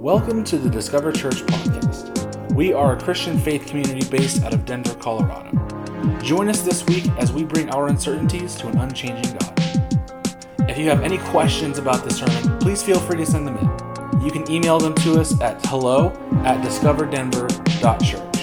[0.00, 2.52] Welcome to the Discover Church podcast.
[2.52, 5.50] We are a Christian faith community based out of Denver, Colorado.
[6.22, 9.52] Join us this week as we bring our uncertainties to an unchanging God.
[10.70, 14.22] If you have any questions about the sermon, please feel free to send them in.
[14.24, 16.10] You can email them to us at hello
[16.44, 18.38] at discoverdenver.church.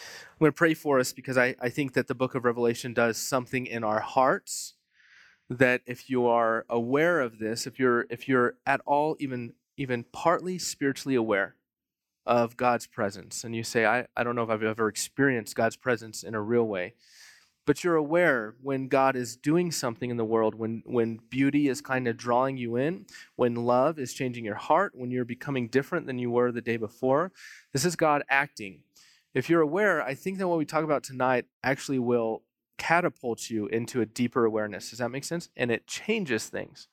[0.00, 2.94] I'm going to pray for us because I, I think that the book of Revelation
[2.94, 4.72] does something in our hearts
[5.50, 10.04] that if you are aware of this, if you're if you're at all even even
[10.12, 11.54] partly spiritually aware
[12.26, 15.76] of God's presence, and you say, I, I don't know if I've ever experienced God's
[15.76, 16.94] presence in a real way,
[17.64, 21.80] but you're aware when God is doing something in the world, when when beauty is
[21.80, 26.06] kind of drawing you in, when love is changing your heart, when you're becoming different
[26.06, 27.32] than you were the day before,
[27.72, 28.80] this is God acting.
[29.34, 32.42] If you're aware, I think that what we talk about tonight actually will
[32.78, 34.90] catapults you into a deeper awareness.
[34.90, 35.50] Does that make sense?
[35.56, 36.88] And it changes things.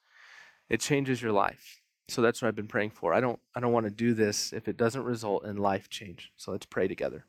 [0.69, 1.81] It changes your life.
[2.07, 3.13] So that's what I've been praying for.
[3.13, 6.31] I don't I don't want to do this if it doesn't result in life change.
[6.37, 7.25] So let's pray together.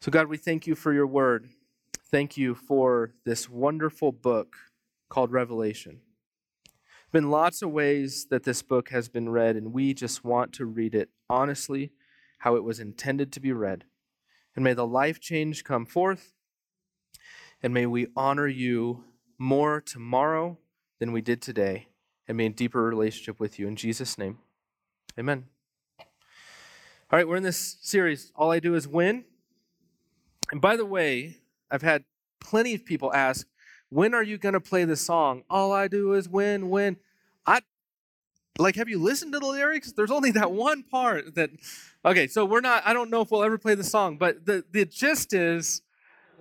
[0.00, 1.48] So God, we thank you for your word.
[2.10, 4.56] Thank you for this wonderful book
[5.08, 6.00] called Revelation.
[7.12, 10.64] Been lots of ways that this book has been read and we just want to
[10.64, 11.92] read it honestly
[12.38, 13.84] how it was intended to be read.
[14.56, 16.32] And may the life change come forth
[17.62, 19.04] and may we honor you
[19.38, 20.58] more tomorrow
[20.98, 21.88] than we did today,
[22.28, 23.66] and may a deeper relationship with you.
[23.68, 24.38] In Jesus' name,
[25.18, 25.44] amen.
[25.98, 26.06] All
[27.18, 29.24] right, we're in this series, All I Do Is Win.
[30.52, 31.38] And by the way,
[31.70, 32.04] I've had
[32.40, 33.46] plenty of people ask,
[33.88, 36.96] when are you going to play the song, All I Do Is Win, Win?
[37.44, 37.60] I,
[38.58, 39.92] like, have you listened to the lyrics?
[39.92, 41.50] There's only that one part that,
[42.04, 44.64] okay, so we're not, I don't know if we'll ever play the song, but the,
[44.70, 45.82] the gist is,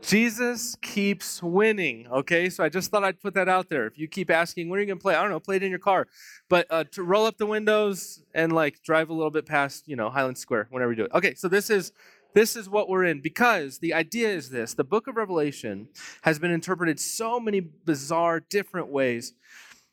[0.02, 2.08] Jesus keeps winning.
[2.08, 3.86] Okay, so I just thought I'd put that out there.
[3.86, 5.16] If you keep asking, when are you gonna play?
[5.16, 6.08] I don't know, play it in your car,
[6.48, 9.96] but uh, to roll up the windows and like drive a little bit past, you
[9.96, 11.12] know, Highland Square whenever you do it.
[11.14, 11.92] Okay, so this is
[12.34, 15.90] this is what we're in because the idea is this: the Book of Revelation
[16.22, 19.34] has been interpreted so many bizarre, different ways.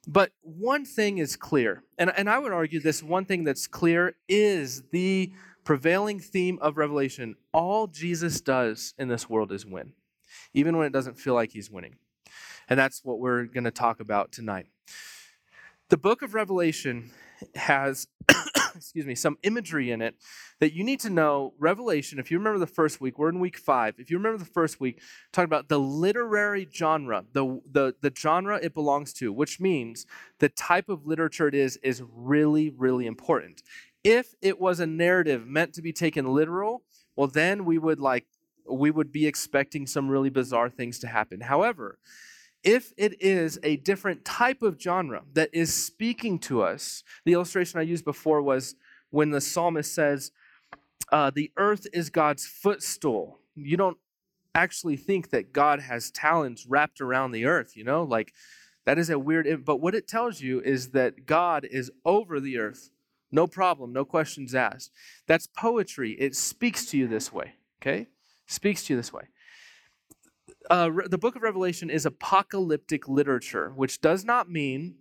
[0.09, 4.15] But one thing is clear, and, and I would argue this one thing that's clear
[4.29, 5.33] is the
[5.65, 9.93] prevailing theme of Revelation all Jesus does in this world is win,
[10.55, 11.97] even when it doesn't feel like he's winning.
[12.69, 14.67] And that's what we're going to talk about tonight.
[15.89, 17.13] The book of Revelation
[17.55, 18.09] has,
[18.75, 20.17] excuse me, some imagery in it
[20.61, 21.55] that you need to know.
[21.59, 23.95] Revelation, if you remember the first week, we're in week five.
[23.99, 25.01] If you remember the first week,
[25.33, 30.07] talking about the literary genre, the, the, the genre it belongs to, which means
[30.41, 33.63] the type of literature it is, is really, really important.
[34.03, 36.83] If it was a narrative meant to be taken literal,
[37.17, 38.27] well, then we would like
[38.71, 41.41] we would be expecting some really bizarre things to happen.
[41.43, 41.99] However,
[42.63, 47.79] if it is a different type of genre that is speaking to us, the illustration
[47.79, 48.75] I used before was
[49.11, 50.33] when the psalmist says,
[51.13, 53.39] uh, The earth is God's footstool.
[53.55, 53.99] You don't
[54.55, 58.03] actually think that God has talons wrapped around the earth, you know?
[58.03, 58.33] Like,
[58.85, 62.59] that is a weird, but what it tells you is that God is over the
[62.59, 62.91] earth.
[63.31, 64.93] No problem, no questions asked.
[65.27, 66.13] That's poetry.
[66.13, 68.09] It speaks to you this way, okay?
[68.47, 69.25] Speaks to you this way.
[70.71, 74.97] Uh, the book of Revelation is apocalyptic literature, which does not mean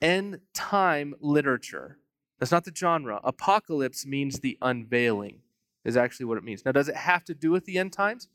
[0.00, 1.98] end time literature.
[2.38, 3.20] That's not the genre.
[3.22, 5.40] Apocalypse means the unveiling,
[5.84, 6.64] is actually what it means.
[6.64, 8.28] Now, does it have to do with the end times?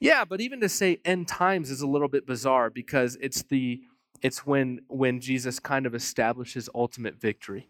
[0.00, 3.82] Yeah, but even to say end times is a little bit bizarre because it's the
[4.22, 7.68] it's when when Jesus kind of establishes ultimate victory.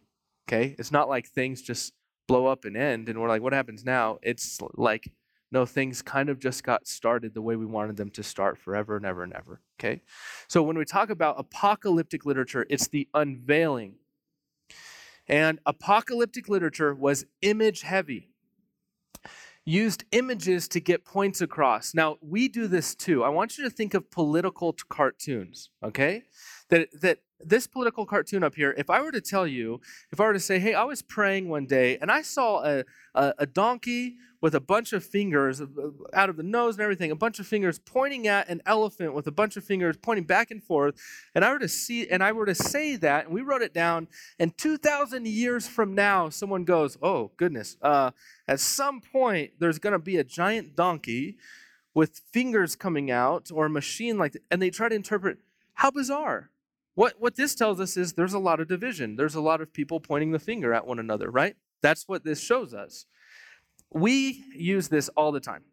[0.48, 0.74] Okay?
[0.78, 1.94] It's not like things just
[2.26, 4.18] blow up and end and we're like, what happens now?
[4.22, 5.10] It's like,
[5.54, 8.96] no, things kind of just got started the way we wanted them to start forever
[8.96, 9.60] and ever and ever.
[9.78, 10.02] Okay?
[10.48, 13.94] So when we talk about apocalyptic literature, it's the unveiling.
[15.28, 18.34] And apocalyptic literature was image heavy
[19.64, 21.94] used images to get points across.
[21.94, 23.24] Now, we do this too.
[23.24, 26.24] I want you to think of political cartoons, okay?
[26.70, 29.80] That, that this political cartoon up here, if I were to tell you,
[30.12, 32.84] if I were to say, hey, I was praying one day and I saw a,
[33.14, 35.66] a, a, donkey with a bunch of fingers uh,
[36.12, 39.26] out of the nose and everything, a bunch of fingers pointing at an elephant with
[39.26, 40.94] a bunch of fingers pointing back and forth,
[41.34, 43.74] and I were to see, and I were to say that, and we wrote it
[43.74, 44.08] down,
[44.38, 48.10] and 2,000 years from now, someone goes, oh, goodness, uh,
[48.46, 51.36] at some point, there's going to be a giant donkey
[51.94, 55.38] with fingers coming out or a machine like that, and they try to interpret,
[55.74, 56.50] how bizarre
[56.94, 59.16] what, what this tells us is there's a lot of division.
[59.16, 61.56] There's a lot of people pointing the finger at one another, right?
[61.82, 63.06] That's what this shows us.
[63.92, 65.64] We use this all the time.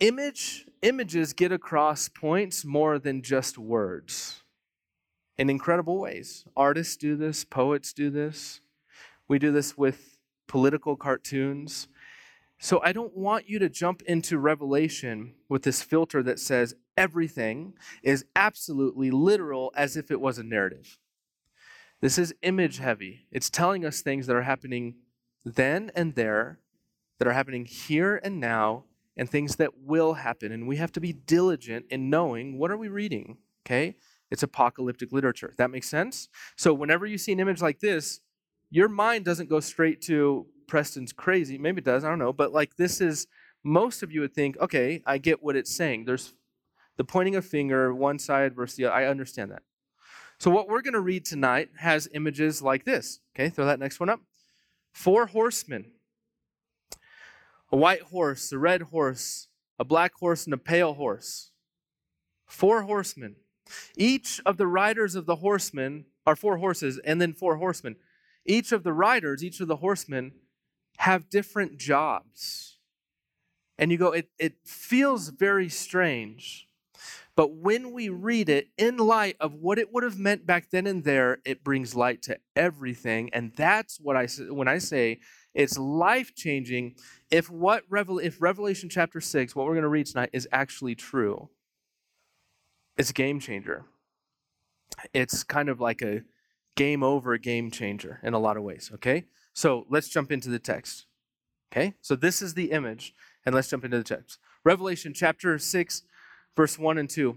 [0.00, 4.42] Image images get across points more than just words.
[5.38, 6.44] in incredible ways.
[6.56, 8.60] Artists do this, poets do this.
[9.28, 11.88] We do this with political cartoons.
[12.58, 17.74] So I don't want you to jump into Revelation with this filter that says everything
[18.02, 20.98] is absolutely literal as if it was a narrative.
[22.00, 23.26] This is image heavy.
[23.30, 24.96] It's telling us things that are happening
[25.44, 26.58] then and there,
[27.18, 28.84] that are happening here and now,
[29.16, 30.52] and things that will happen.
[30.52, 33.96] And we have to be diligent in knowing what are we reading, okay?
[34.30, 35.54] It's apocalyptic literature.
[35.56, 36.28] That makes sense?
[36.56, 38.20] So whenever you see an image like this,
[38.70, 41.56] your mind doesn't go straight to Preston's crazy.
[41.56, 42.32] Maybe it does, I don't know.
[42.32, 43.26] But like this is,
[43.64, 46.04] most of you would think, okay, I get what it's saying.
[46.04, 46.34] There's
[46.96, 48.94] the pointing a finger, one side versus the other.
[48.94, 49.62] I understand that.
[50.38, 53.20] So what we're going to read tonight has images like this.
[53.34, 54.20] Okay, throw that next one up.
[54.92, 55.92] Four horsemen
[57.72, 59.48] a white horse, a red horse,
[59.78, 61.50] a black horse, and a pale horse.
[62.46, 63.36] Four horsemen.
[63.96, 67.96] Each of the riders of the horsemen are four horses, and then four horsemen.
[68.44, 70.32] Each of the riders, each of the horsemen,
[70.98, 72.78] have different jobs.
[73.78, 76.65] And you go, it, it feels very strange.
[77.36, 80.86] But when we read it in light of what it would have meant back then
[80.86, 83.28] and there, it brings light to everything.
[83.34, 85.20] And that's what I when I say
[85.54, 86.94] it's life changing.
[87.30, 91.50] If what if Revelation chapter six, what we're going to read tonight, is actually true,
[92.96, 93.84] it's a game changer.
[95.12, 96.22] It's kind of like a
[96.74, 98.90] game over game changer in a lot of ways.
[98.94, 101.04] Okay, so let's jump into the text.
[101.70, 103.12] Okay, so this is the image,
[103.44, 104.38] and let's jump into the text.
[104.64, 106.02] Revelation chapter six
[106.56, 107.36] verse 1 and 2.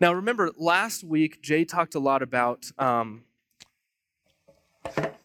[0.00, 3.24] Now, remember, last week, Jay talked a lot about um,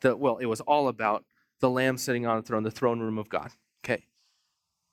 [0.01, 1.25] the, well, it was all about
[1.61, 3.51] the Lamb sitting on the throne, the throne room of God.
[3.83, 4.05] Okay.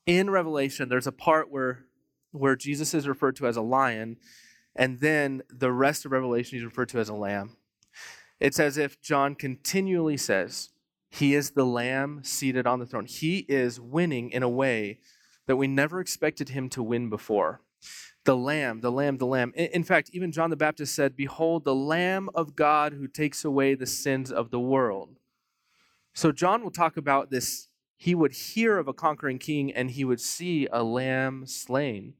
[0.06, 1.84] In Revelation, there's a part where,
[2.30, 4.18] where Jesus is referred to as a lion,
[4.74, 7.56] and then the rest of Revelation, he's referred to as a lamb.
[8.40, 10.70] It's as if John continually says,
[11.10, 13.06] He is the lamb seated on the throne.
[13.06, 15.00] He is winning in a way
[15.46, 17.60] that we never expected him to win before
[18.24, 19.52] the Lamb, the Lamb, the Lamb.
[19.54, 23.74] In fact, even John the Baptist said, Behold, the Lamb of God who takes away
[23.74, 25.18] the sins of the world.
[26.14, 27.68] So John will talk about this.
[27.96, 32.14] He would hear of a conquering king and he would see a lamb slain.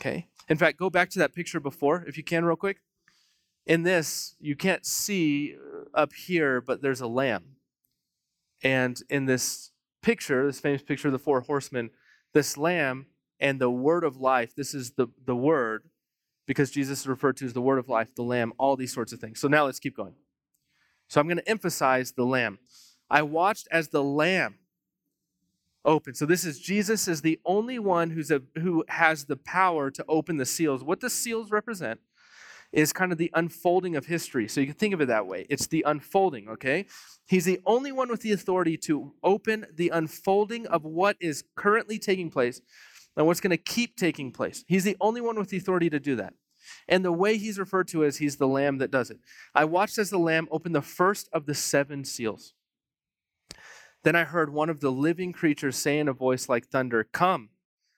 [0.00, 0.28] Okay?
[0.48, 2.78] In fact, go back to that picture before, if you can, real quick.
[3.66, 7.56] In this, you can't see uh, up here, but there's a lamb.
[8.62, 11.90] And in this picture, this famous picture of the four horsemen,
[12.32, 13.06] this lamb
[13.40, 14.54] and the word of life.
[14.54, 15.84] This is the, the word,
[16.46, 19.12] because Jesus is referred to as the word of life, the lamb, all these sorts
[19.12, 19.38] of things.
[19.38, 20.14] So now let's keep going.
[21.08, 22.58] So I'm going to emphasize the lamb.
[23.10, 24.56] I watched as the lamb
[25.84, 26.16] opened.
[26.16, 30.04] So this is Jesus is the only one who's a, who has the power to
[30.08, 30.84] open the seals.
[30.84, 32.00] What the seals represent
[32.72, 34.46] is kind of the unfolding of history.
[34.46, 35.46] So you can think of it that way.
[35.48, 36.84] It's the unfolding, okay?
[37.26, 41.98] He's the only one with the authority to open the unfolding of what is currently
[41.98, 42.60] taking place
[43.16, 44.64] and what's going to keep taking place.
[44.66, 46.34] He's the only one with the authority to do that.
[46.86, 49.18] And the way he's referred to as he's the lamb that does it.
[49.54, 52.54] I watched as the lamb opened the first of the seven seals.
[54.04, 57.50] Then I heard one of the living creatures say in a voice like thunder, Come.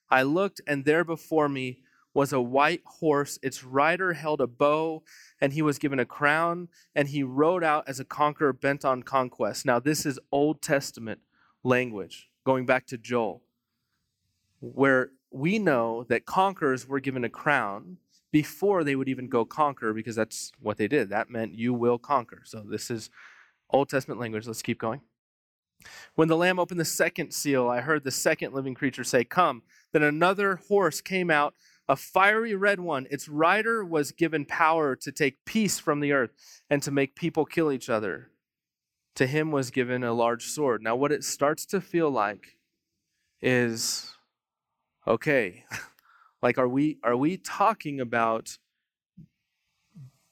[0.09, 1.83] I looked, and there before me
[2.15, 3.39] was a white horse.
[3.43, 5.03] Its rider held a bow,
[5.41, 9.03] and he was given a crown, and he rode out as a conqueror bent on
[9.03, 9.67] conquest.
[9.67, 11.21] Now, this is Old Testament
[11.63, 13.43] language, going back to Joel
[14.61, 17.99] where we know that conquerors were given a crown
[18.33, 21.09] before they would even go conquer because that's what they did.
[21.11, 22.43] That meant you will conquer.
[22.45, 23.11] So this is
[23.71, 24.47] Old Testament language.
[24.47, 25.01] Let's keep going.
[26.15, 29.63] When the Lamb opened the second seal, I heard the second living creature say, Come.
[29.93, 31.55] Then another horse came out,
[31.89, 33.07] a fiery red one.
[33.11, 36.31] Its rider was given power to take peace from the earth
[36.69, 38.31] and to make people kill each other.
[39.17, 40.83] To him was given a large sword.
[40.83, 42.57] Now, what it starts to feel like
[43.43, 44.15] is
[45.11, 45.65] okay.
[46.43, 48.57] Like are we are we talking about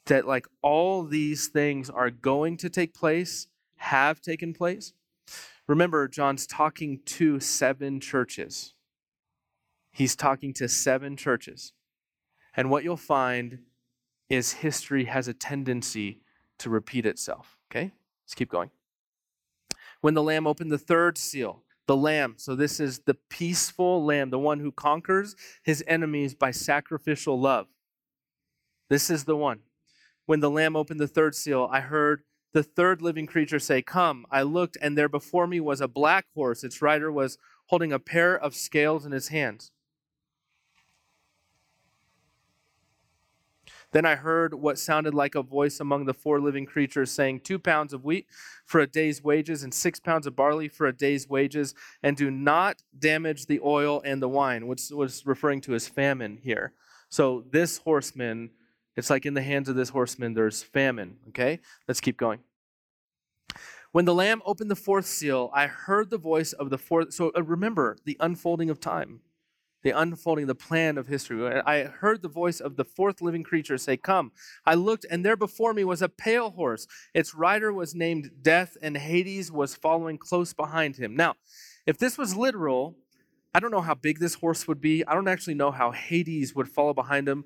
[0.06, 4.94] that like all these things are going to take place have taken place?
[5.66, 8.72] Remember john's talking to seven churches.
[9.92, 11.72] He's talking to seven churches.
[12.56, 13.58] And what you'll find
[14.30, 16.20] is history has a tendency
[16.58, 17.58] to repeat itself.
[17.70, 17.92] Okay?
[18.24, 18.70] Let's keep going.
[20.00, 22.34] When the lamb opened the third seal the lamb.
[22.36, 27.66] So, this is the peaceful lamb, the one who conquers his enemies by sacrificial love.
[28.88, 29.60] This is the one.
[30.26, 34.26] When the lamb opened the third seal, I heard the third living creature say, Come.
[34.30, 36.62] I looked, and there before me was a black horse.
[36.62, 39.72] Its rider was holding a pair of scales in his hands.
[43.92, 47.58] Then I heard what sounded like a voice among the four living creatures saying, Two
[47.58, 48.26] pounds of wheat
[48.66, 52.30] for a day's wages, and six pounds of barley for a day's wages, and do
[52.30, 56.72] not damage the oil and the wine, which was referring to as famine here.
[57.08, 58.50] So this horseman,
[58.94, 61.16] it's like in the hands of this horseman, there's famine.
[61.28, 61.60] Okay?
[61.86, 62.40] Let's keep going.
[63.92, 67.14] When the Lamb opened the fourth seal, I heard the voice of the fourth.
[67.14, 69.20] So uh, remember the unfolding of time
[69.82, 71.60] the unfolding, the plan of history.
[71.64, 74.32] I heard the voice of the fourth living creature say, Come.
[74.66, 76.86] I looked, and there before me was a pale horse.
[77.14, 81.14] Its rider was named Death, and Hades was following close behind him.
[81.14, 81.34] Now,
[81.86, 82.96] if this was literal,
[83.54, 85.04] I don't know how big this horse would be.
[85.06, 87.44] I don't actually know how Hades would follow behind him.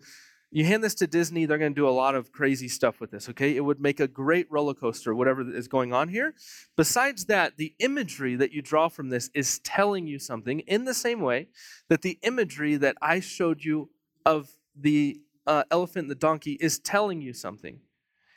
[0.55, 3.11] You hand this to Disney, they're going to do a lot of crazy stuff with
[3.11, 3.57] this, okay?
[3.57, 6.35] It would make a great roller coaster, whatever is going on here.
[6.77, 10.93] Besides that, the imagery that you draw from this is telling you something in the
[10.93, 11.49] same way
[11.89, 13.89] that the imagery that I showed you
[14.27, 17.81] of the uh, elephant and the donkey is telling you something.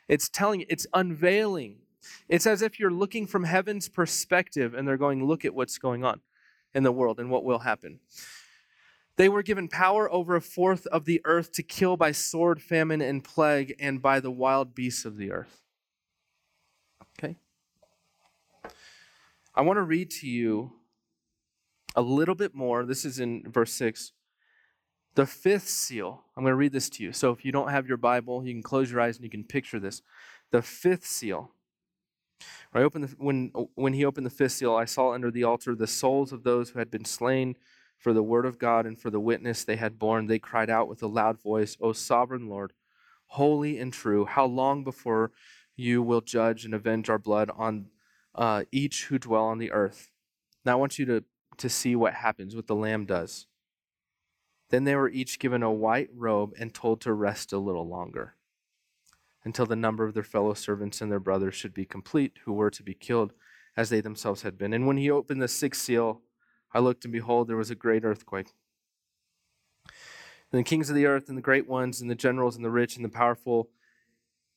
[0.08, 1.80] It's telling it's unveiling.
[2.30, 6.02] It's as if you're looking from heaven's perspective and they're going, look at what's going
[6.02, 6.22] on
[6.74, 8.00] in the world and what will happen.
[9.16, 13.00] They were given power over a fourth of the earth to kill by sword, famine,
[13.00, 15.62] and plague, and by the wild beasts of the earth.
[17.18, 17.36] Okay?
[19.54, 20.72] I want to read to you
[21.94, 22.84] a little bit more.
[22.84, 24.12] This is in verse 6.
[25.14, 26.24] The fifth seal.
[26.36, 27.12] I'm going to read this to you.
[27.12, 29.44] So if you don't have your Bible, you can close your eyes and you can
[29.44, 30.02] picture this.
[30.50, 31.52] The fifth seal.
[32.70, 35.44] When, I opened the, when, when he opened the fifth seal, I saw under the
[35.44, 37.56] altar the souls of those who had been slain
[37.98, 40.88] for the word of God and for the witness they had borne, they cried out
[40.88, 42.72] with a loud voice, O sovereign Lord,
[43.26, 45.32] holy and true, how long before
[45.74, 47.86] you will judge and avenge our blood on
[48.34, 50.10] uh, each who dwell on the earth?
[50.64, 51.24] Now I want you to,
[51.58, 53.46] to see what happens, what the Lamb does.
[54.70, 58.34] Then they were each given a white robe and told to rest a little longer
[59.44, 62.70] until the number of their fellow servants and their brothers should be complete, who were
[62.70, 63.32] to be killed
[63.76, 64.72] as they themselves had been.
[64.72, 66.22] And when he opened the sixth seal,
[66.72, 68.48] I looked, and behold, there was a great earthquake.
[70.52, 72.70] And the kings of the earth, and the great ones, and the generals, and the
[72.70, 73.68] rich, and the powerful,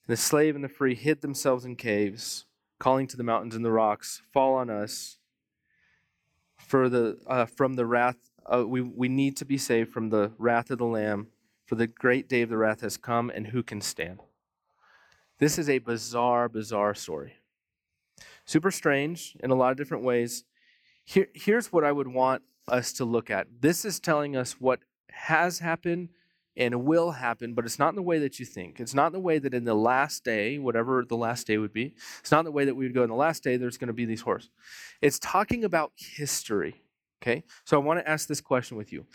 [0.06, 2.46] and the slave and the free hid themselves in caves,
[2.78, 5.18] calling to the mountains and the rocks, Fall on us
[6.58, 8.30] for the, uh, from the wrath.
[8.46, 11.28] Uh, we, we need to be saved from the wrath of the Lamb,
[11.66, 14.20] for the great day of the wrath has come, and who can stand?
[15.38, 17.34] This is a bizarre, bizarre story.
[18.44, 20.44] Super strange in a lot of different ways.
[21.04, 23.46] Here, here's what I would want us to look at.
[23.60, 24.80] This is telling us what
[25.10, 26.10] has happened
[26.56, 28.80] and will happen, but it's not in the way that you think.
[28.80, 31.72] It's not in the way that in the last day, whatever the last day would
[31.72, 33.88] be, it's not the way that we would go in the last day, there's going
[33.88, 34.50] to be these horses.
[35.00, 36.82] It's talking about history.
[37.22, 37.44] Okay?
[37.64, 39.06] So I want to ask this question with you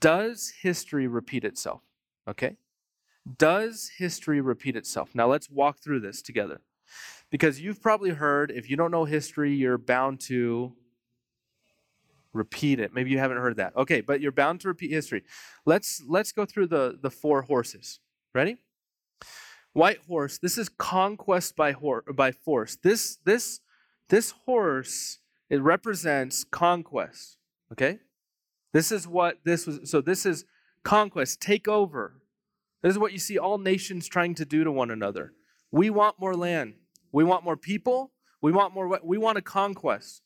[0.00, 1.82] Does history repeat itself?
[2.28, 2.56] Okay?
[3.38, 5.10] Does history repeat itself?
[5.14, 6.60] Now let's walk through this together.
[7.30, 10.74] Because you've probably heard, if you don't know history, you're bound to
[12.32, 12.94] repeat it.
[12.94, 13.76] Maybe you haven't heard that.
[13.76, 15.22] Okay, but you're bound to repeat history.
[15.66, 18.00] Let's let's go through the the four horses.
[18.34, 18.56] Ready?
[19.72, 20.38] White horse.
[20.38, 22.76] This is conquest by hor- by force.
[22.82, 23.60] This this
[24.08, 25.18] this horse
[25.48, 27.36] it represents conquest.
[27.72, 27.98] Okay?
[28.72, 30.44] This is what this was so this is
[30.84, 32.22] conquest, take over.
[32.82, 35.34] This is what you see all nations trying to do to one another.
[35.70, 36.74] We want more land.
[37.12, 38.12] We want more people.
[38.40, 40.22] We want more we want a conquest.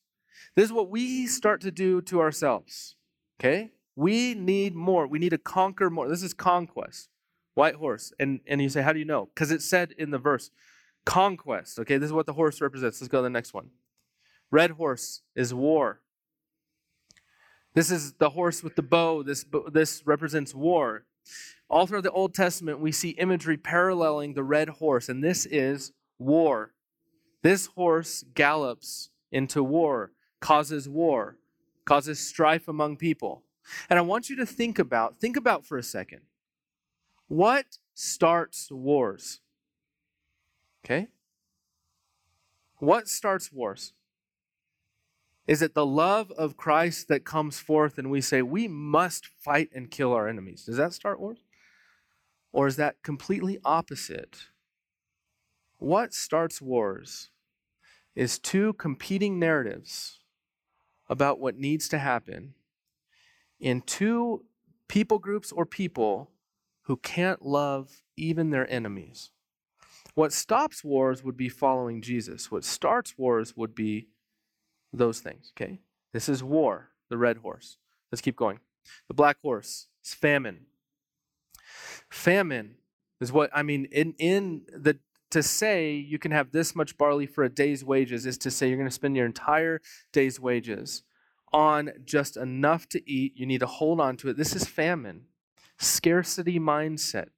[0.55, 2.97] This is what we start to do to ourselves.
[3.41, 3.73] Okay?
[3.97, 5.07] We need more.
[5.07, 6.09] We need to conquer more.
[6.09, 7.09] This is conquest.
[7.55, 8.13] White horse.
[8.19, 9.29] And, and you say, how do you know?
[9.35, 10.51] Because it said in the verse,
[11.05, 11.79] conquest.
[11.79, 13.01] Okay, this is what the horse represents.
[13.01, 13.71] Let's go to the next one.
[14.51, 16.01] Red horse is war.
[17.75, 19.23] This is the horse with the bow.
[19.23, 21.05] This, this represents war.
[21.69, 25.93] All throughout the Old Testament, we see imagery paralleling the red horse, and this is
[26.19, 26.73] war.
[27.43, 30.13] This horse gallops into war
[30.45, 31.39] causes war,
[31.87, 33.43] causes strife among people.
[33.89, 36.21] And I want you to think about, think about for a second.
[37.29, 39.41] What starts wars?
[40.85, 41.09] Okay?
[42.77, 43.95] What starts wars?
[45.47, 49.71] Is it the love of Christ that comes forth and we say, we must fight
[49.75, 50.67] and kill our enemies?
[50.67, 51.39] Does that start wars?
[52.53, 54.49] Or is that completely opposite?
[55.79, 57.31] What starts wars
[58.15, 60.21] is two competing narratives
[61.09, 62.55] about what needs to happen
[63.61, 64.45] in two
[64.89, 66.31] people groups or people
[66.83, 69.31] who can't love even their enemies.
[70.15, 72.51] What stops wars would be following Jesus.
[72.51, 74.09] What starts wars would be
[74.93, 75.81] those things, okay?
[76.13, 77.79] This is war, the red horse.
[78.13, 78.61] Let's keep going.
[79.09, 80.67] The black horse is famine.
[82.09, 82.77] Famine,
[83.21, 84.99] Is what I mean in in the
[85.35, 88.69] to say you can have this much barley for a day's wages is to say
[88.69, 89.81] you're going to spend your entire
[90.13, 91.03] day's wages
[91.53, 93.33] on just enough to eat.
[93.35, 94.37] You need to hold on to it.
[94.37, 95.23] This is famine,
[95.77, 97.31] scarcity mindset.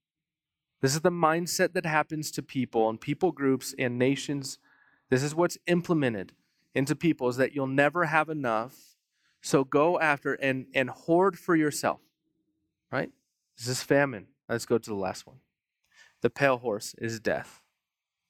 [0.83, 4.59] This is the mindset that happens to people and people groups and nations.
[5.09, 6.35] This is what's implemented
[6.75, 8.99] into people is that you'll never have enough.
[9.41, 12.01] So go after and, and hoard for yourself.
[12.93, 13.09] Right?
[13.57, 14.27] This is famine.
[14.51, 15.39] Let's go to the last one.
[16.21, 17.63] The pale horse is death.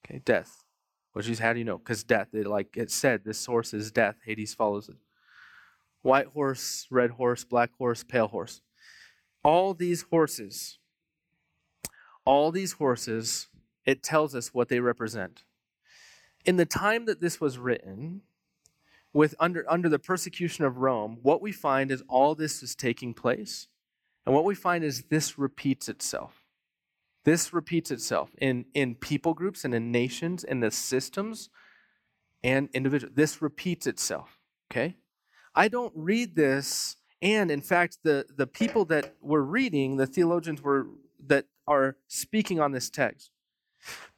[0.06, 0.62] Okay, death.
[1.12, 1.78] Which is how do you know?
[1.78, 4.16] Because death, it, like it said, this horse is death.
[4.24, 4.96] Hades follows it.
[6.02, 8.60] White horse, red horse, black horse, pale horse.
[9.42, 10.78] All these horses,
[12.24, 13.48] all these horses,
[13.84, 15.44] it tells us what they represent.
[16.44, 18.22] In the time that this was written,
[19.12, 23.14] with under, under the persecution of Rome, what we find is all this is taking
[23.14, 23.68] place.
[24.26, 26.45] And what we find is this repeats itself.
[27.26, 31.50] This repeats itself in, in people groups and in nations and the systems
[32.44, 33.16] and individuals.
[33.16, 34.38] This repeats itself.
[34.70, 34.96] Okay?
[35.52, 40.62] I don't read this, and in fact, the, the people that were reading, the theologians
[40.62, 40.86] were
[41.26, 43.32] that are speaking on this text,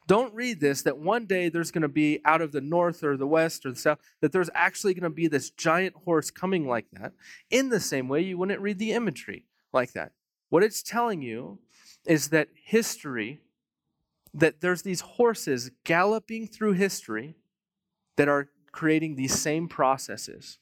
[0.05, 3.17] don't read this that one day there's going to be out of the north or
[3.17, 6.67] the west or the south, that there's actually going to be this giant horse coming
[6.67, 7.13] like that.
[7.49, 10.11] In the same way, you wouldn't read the imagery like that.
[10.49, 11.59] What it's telling you
[12.05, 13.41] is that history,
[14.33, 17.35] that there's these horses galloping through history
[18.17, 20.59] that are creating these same processes.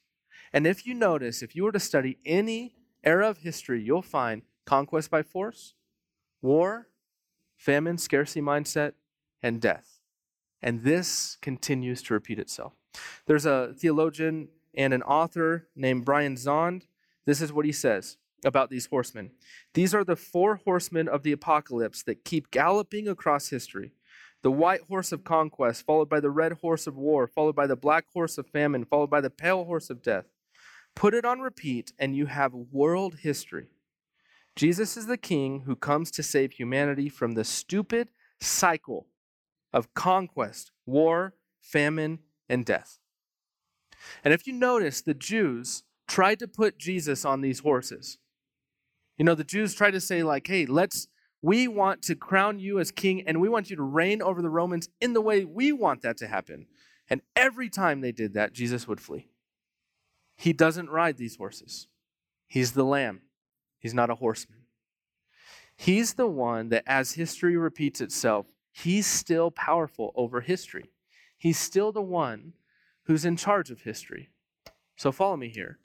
[0.53, 4.41] And if you notice, if you were to study any era of history, you'll find
[4.65, 5.73] conquest by force,
[6.41, 6.87] war,
[7.57, 8.93] famine, scarcity mindset,
[9.41, 9.99] and death.
[10.61, 12.73] And this continues to repeat itself.
[13.25, 16.83] There's a theologian and an author named Brian Zahnd.
[17.25, 19.31] This is what he says about these horsemen.
[19.73, 23.91] These are the four horsemen of the apocalypse that keep galloping across history.
[24.43, 27.75] The white horse of conquest, followed by the red horse of war, followed by the
[27.75, 30.25] black horse of famine, followed by the pale horse of death.
[30.95, 33.67] Put it on repeat, and you have world history.
[34.55, 38.09] Jesus is the king who comes to save humanity from the stupid
[38.39, 39.07] cycle
[39.73, 42.99] of conquest, war, famine, and death.
[44.23, 48.17] And if you notice, the Jews tried to put Jesus on these horses.
[49.17, 51.07] You know, the Jews tried to say, like, hey, let's,
[51.41, 54.49] we want to crown you as king and we want you to reign over the
[54.49, 56.67] Romans in the way we want that to happen.
[57.09, 59.29] And every time they did that, Jesus would flee.
[60.35, 61.87] He doesn't ride these horses,
[62.47, 63.21] he's the lamb,
[63.79, 64.59] he's not a horseman.
[65.79, 70.89] He's the one that, as history repeats itself, he's still powerful over history.
[71.37, 72.53] He's still the one
[73.03, 74.29] who's in charge of history.
[74.95, 75.77] So follow me here.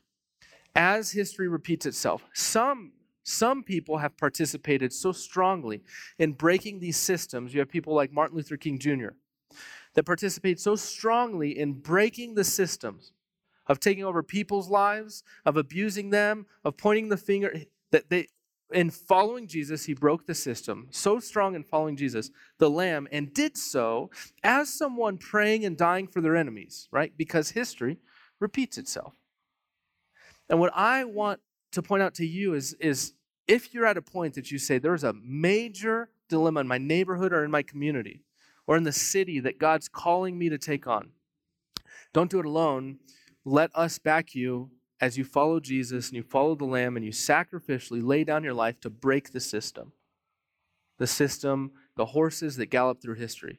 [0.74, 5.82] As history repeats itself, some some people have participated so strongly
[6.18, 7.54] in breaking these systems.
[7.54, 9.10] You have people like Martin Luther King Jr.
[9.94, 13.12] that participate so strongly in breaking the systems
[13.66, 17.54] of taking over people's lives, of abusing them, of pointing the finger
[17.90, 18.26] that they
[18.72, 23.32] in following Jesus, he broke the system, so strong in following Jesus, the Lamb, and
[23.32, 24.10] did so
[24.42, 27.12] as someone praying and dying for their enemies, right?
[27.16, 27.98] Because history
[28.40, 29.14] repeats itself.
[30.48, 31.40] And what I want
[31.72, 33.14] to point out to you is, is
[33.48, 37.32] if you're at a point that you say, there's a major dilemma in my neighborhood
[37.32, 38.22] or in my community
[38.66, 41.10] or in the city that God's calling me to take on,
[42.12, 42.98] don't do it alone.
[43.44, 47.10] Let us back you as you follow Jesus and you follow the Lamb and you
[47.10, 49.92] sacrificially lay down your life to break the system.
[50.98, 53.58] The system, the horses that gallop through history.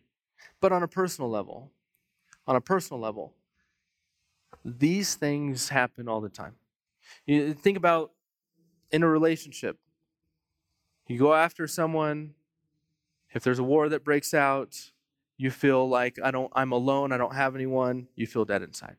[0.61, 1.71] But on a personal level,
[2.47, 3.33] on a personal level,
[4.63, 6.55] these things happen all the time.
[7.25, 8.11] You uh, think about
[8.91, 9.77] in a relationship.
[11.07, 12.33] You go after someone,
[13.33, 14.91] if there's a war that breaks out,
[15.37, 18.97] you feel like I don't I'm alone, I don't have anyone, you feel dead inside.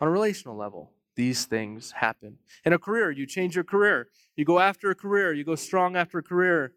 [0.00, 2.38] On a relational level, these things happen.
[2.64, 4.08] In a career, you change your career.
[4.36, 6.72] You go after a career, you go strong after a career.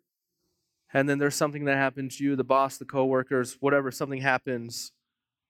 [0.94, 4.92] And then there's something that happens to you, the boss, the coworkers, whatever, something happens.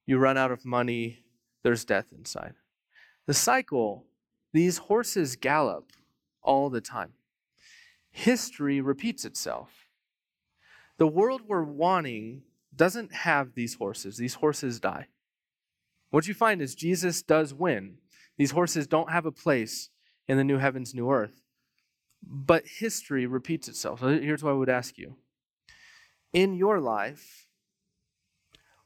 [0.06, 1.24] You run out of money,
[1.64, 2.54] there's death inside.
[3.28, 4.06] The cycle,
[4.56, 5.92] these horses gallop
[6.42, 7.12] all the time.
[8.10, 9.90] History repeats itself.
[10.98, 15.08] The world we're wanting doesn't have these horses, these horses die.
[16.10, 17.98] What you find is Jesus does win.
[18.38, 19.90] These horses don't have a place
[20.26, 21.42] in the new heavens, new earth.
[22.24, 24.00] But history repeats itself.
[24.00, 25.18] So here's what I would ask you
[26.32, 27.46] In your life,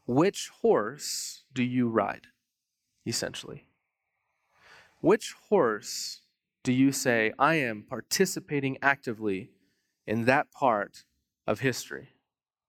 [0.08, 2.26] which horse do you ride,
[3.06, 3.69] essentially?
[5.02, 6.22] Which horse
[6.64, 9.52] do you say, I am participating actively
[10.06, 11.06] in that part
[11.48, 12.10] of history.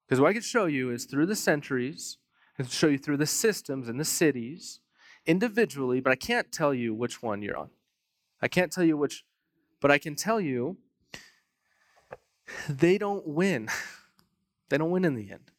[0.07, 2.19] Because what I can show you is through the centuries,
[2.59, 4.81] I can show you through the systems and the cities
[5.27, 7.71] individually, but I can't tell you which one you're on.
[8.41, 9.25] I can't tell you which,
[9.81, 10.79] but I can tell you
[12.69, 13.69] they don't win.
[14.69, 15.51] They don't win in the end.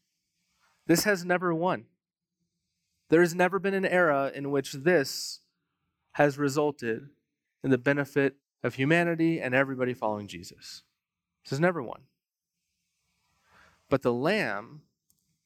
[0.87, 1.83] This has never won.
[3.09, 5.41] There has never been an era in which this
[6.13, 7.09] has resulted
[7.63, 10.83] in the benefit of humanity and everybody following Jesus.
[11.43, 12.01] This has never won.
[13.89, 14.81] But the Lamb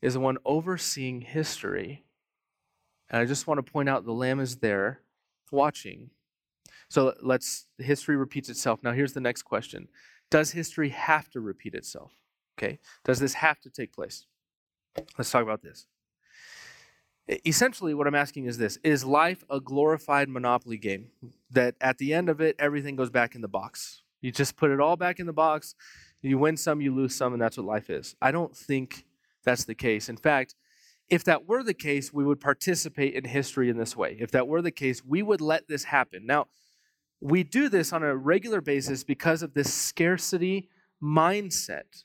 [0.01, 2.06] is the one overseeing history.
[3.10, 5.01] And I just want to point out the Lamb is there
[5.51, 6.12] watching.
[6.89, 8.82] So let's, history repeats itself.
[8.84, 9.88] Now, here's the next question
[10.30, 12.13] Does history have to repeat itself?
[12.58, 12.80] Okay.
[13.04, 14.25] Does this have to take place?
[15.17, 15.88] Let's talk about this.
[17.28, 21.08] Essentially, what I'm asking is this Is life a glorified Monopoly game
[21.52, 24.04] that at the end of it, everything goes back in the box?
[24.22, 25.76] You just put it all back in the box,
[26.22, 28.16] you win some, you lose some, and that's what life is.
[28.22, 29.06] I don't think
[29.44, 30.10] that's the case.
[30.10, 30.56] In fact,
[31.10, 34.18] if that were the case, we would participate in history in this way.
[34.20, 36.26] If that were the case, we would let this happen.
[36.26, 36.48] Now,
[37.22, 40.70] we do this on a regular basis because of this scarcity
[41.02, 42.04] mindset.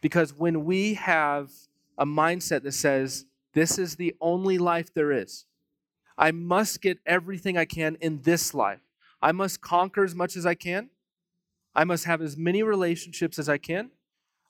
[0.00, 1.50] Because when we have
[1.98, 5.46] a mindset that says, this is the only life there is,
[6.16, 8.80] I must get everything I can in this life,
[9.22, 10.90] I must conquer as much as I can,
[11.74, 13.90] I must have as many relationships as I can.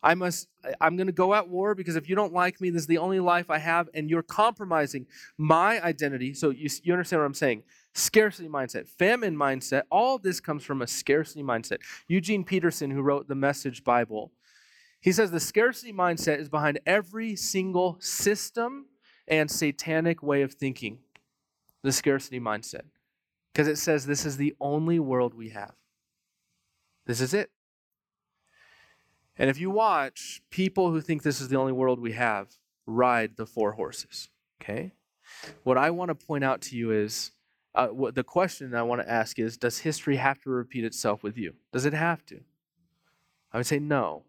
[0.02, 0.48] I must
[0.80, 2.98] I'm going to go at war because if you don't like me this is the
[2.98, 6.32] only life I have and you're compromising my identity.
[6.32, 7.64] So you you understand what I'm saying?
[7.94, 11.78] Scarcity mindset, famine mindset, all this comes from a scarcity mindset.
[12.08, 14.32] Eugene Peterson who wrote the Message Bible
[15.00, 18.86] he says the scarcity mindset is behind every single system
[19.26, 20.98] and satanic way of thinking.
[21.82, 22.82] The scarcity mindset.
[23.52, 25.74] Because it says this is the only world we have.
[27.06, 27.50] This is it.
[29.38, 32.48] And if you watch people who think this is the only world we have
[32.86, 34.28] ride the four horses,
[34.60, 34.92] okay?
[35.62, 37.32] What I want to point out to you is
[37.74, 41.22] uh, what the question I want to ask is Does history have to repeat itself
[41.22, 41.54] with you?
[41.72, 42.40] Does it have to?
[43.52, 44.24] I would say no.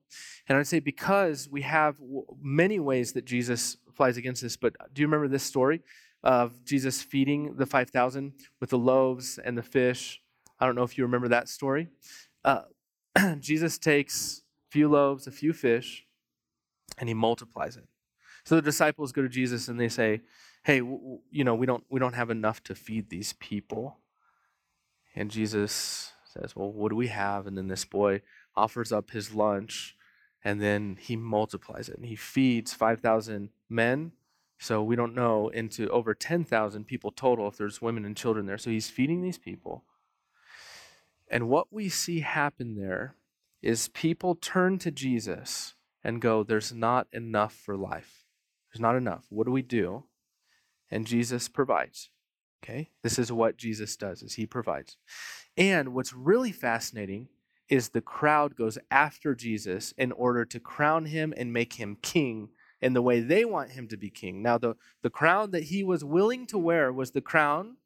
[0.47, 1.95] And I would say because we have
[2.41, 5.81] many ways that Jesus flies against this, but do you remember this story
[6.23, 10.21] of Jesus feeding the 5,000 with the loaves and the fish?
[10.59, 11.87] I don't know if you remember that story.
[12.43, 12.63] Uh,
[13.39, 16.05] Jesus takes a few loaves, a few fish,
[16.97, 17.85] and he multiplies it.
[18.43, 20.21] So the disciples go to Jesus and they say,
[20.63, 23.99] "Hey, w- you know, we don't we don't have enough to feed these people."
[25.15, 28.21] And Jesus says, "Well, what do we have?" And then this boy
[28.55, 29.95] offers up his lunch,
[30.43, 34.11] and then he multiplies it and he feeds 5,000 men.
[34.59, 38.57] So we don't know into over 10,000 people total if there's women and children there.
[38.57, 39.83] So he's feeding these people.
[41.27, 43.15] And what we see happen there
[43.61, 48.25] is people turn to Jesus and go, There's not enough for life.
[48.71, 49.25] There's not enough.
[49.29, 50.05] What do we do?
[50.89, 52.09] And Jesus provides.
[52.63, 52.89] Okay?
[53.01, 54.97] This is what Jesus does is he provides.
[55.57, 57.29] And what's really fascinating
[57.71, 62.49] is the crowd goes after Jesus in order to crown him and make him king
[62.81, 64.43] in the way they want him to be king.
[64.43, 67.77] Now, the, the crown that he was willing to wear was the crown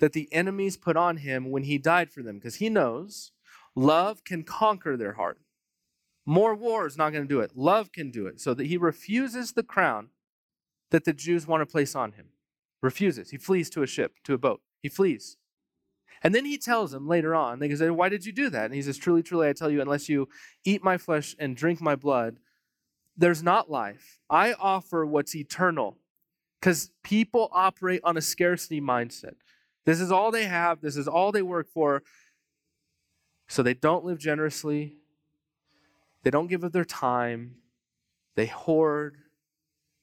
[0.00, 3.32] that the enemies put on him when he died for them, because he knows
[3.74, 5.38] love can conquer their heart.
[6.26, 7.56] More war is not going to do it.
[7.56, 8.40] Love can do it.
[8.40, 10.08] So that he refuses the crown
[10.90, 12.26] that the Jews want to place on him.
[12.82, 13.30] Refuses.
[13.30, 14.60] He flees to a ship, to a boat.
[14.82, 15.38] He flees.
[16.22, 18.66] And then he tells them later on, they say, Why did you do that?
[18.66, 20.28] And he says, Truly, truly, I tell you, unless you
[20.64, 22.36] eat my flesh and drink my blood,
[23.16, 24.18] there's not life.
[24.30, 25.98] I offer what's eternal.
[26.60, 29.34] Because people operate on a scarcity mindset.
[29.84, 32.04] This is all they have, this is all they work for.
[33.48, 34.96] So they don't live generously,
[36.22, 37.56] they don't give of their time,
[38.36, 39.16] they hoard,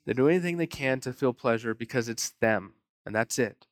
[0.05, 2.73] they do anything they can to feel pleasure because it's them,
[3.05, 3.65] and that's it.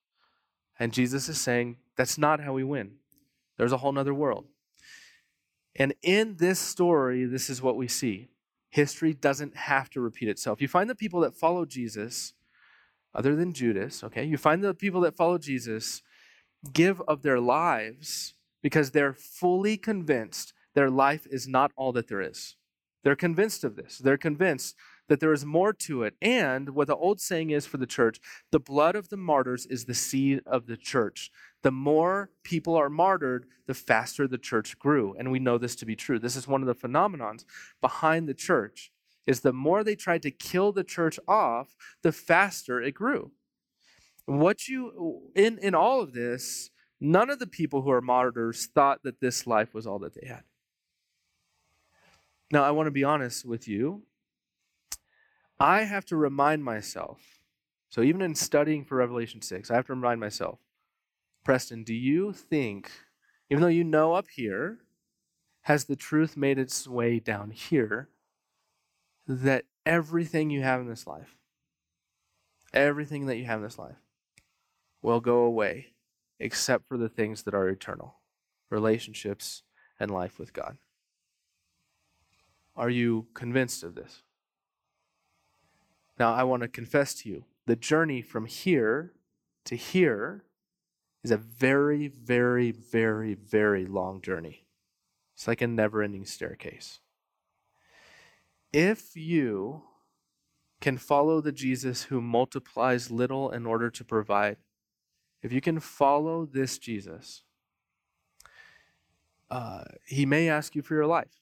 [0.80, 2.94] And Jesus is saying, that's not how we win.
[3.58, 4.46] There's a whole nother world.
[5.76, 8.30] And in this story, this is what we see.
[8.70, 10.62] History doesn't have to repeat itself.
[10.62, 12.34] You find the people that follow Jesus,
[13.14, 16.02] other than Judas, okay, you find the people that follow Jesus
[16.74, 22.22] give of their lives because they're fully convinced their life is not all that there
[22.22, 22.56] is.
[23.04, 24.00] They're convinced of this.
[24.00, 24.76] They're convinced
[25.08, 26.16] that there is more to it.
[26.22, 28.20] And what the old saying is for the church
[28.52, 31.32] the blood of the martyrs is the seed of the church.
[31.64, 35.16] The more people are martyred, the faster the church grew.
[35.18, 36.20] And we know this to be true.
[36.20, 37.46] This is one of the phenomenons
[37.82, 38.92] behind the church
[39.28, 43.32] is the more they tried to kill the church off, the faster it grew.
[44.26, 49.04] What you in in all of this, none of the people who are martyrs thought
[49.04, 50.44] that this life was all that they had.
[52.52, 54.04] Now, I want to be honest with you.
[55.60, 57.20] I have to remind myself.
[57.90, 60.60] So, even in studying for Revelation 6, I have to remind myself
[61.48, 62.92] Preston, do you think,
[63.50, 64.80] even though you know up here,
[65.62, 68.10] has the truth made its way down here,
[69.26, 71.38] that everything you have in this life,
[72.74, 73.96] everything that you have in this life,
[75.02, 75.94] will go away
[76.38, 78.16] except for the things that are eternal
[78.70, 79.64] relationships
[80.02, 80.78] and life with God?
[82.76, 84.22] Are you convinced of this?
[86.20, 89.14] Now, I want to confess to you the journey from here
[89.64, 90.44] to here
[91.28, 94.66] is a very, very, very, very long journey.
[95.36, 97.02] It's like a never ending staircase.
[98.72, 99.84] If you
[100.80, 104.56] can follow the Jesus who multiplies little in order to provide,
[105.42, 107.44] if you can follow this Jesus,
[109.50, 111.42] uh, he may ask you for your life.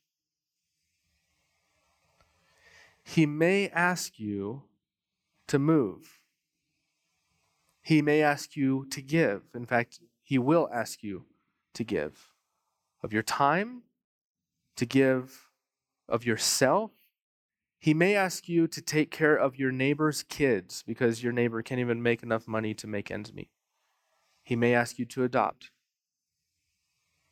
[3.04, 4.64] He may ask you
[5.46, 6.22] to move.
[7.86, 9.44] He may ask you to give.
[9.54, 11.26] In fact, he will ask you
[11.76, 12.32] to give
[13.04, 13.84] of your time,
[14.76, 15.52] to give
[16.10, 16.90] of yourself.
[17.78, 21.80] He may ask you to take care of your neighbor's kids because your neighbor can't
[21.80, 23.52] even make enough money to make ends meet.
[24.42, 25.70] He may ask you to adopt.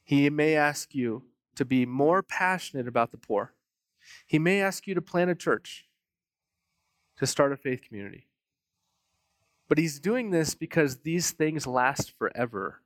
[0.04, 1.24] He may ask you
[1.56, 3.56] to be more passionate about the poor.
[4.28, 5.86] He may ask you to plant a church,
[7.18, 8.28] to start a faith community.
[9.68, 12.82] But he's doing this because these things last forever.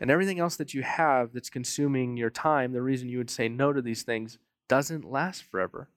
[0.00, 3.48] And everything else that you have that's consuming your time, the reason you would say
[3.48, 5.88] no to these things, doesn't last forever.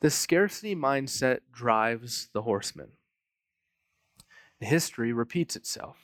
[0.00, 2.88] The scarcity mindset drives the horseman.
[4.60, 5.96] History repeats itself,